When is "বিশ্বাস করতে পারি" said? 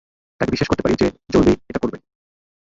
0.51-0.95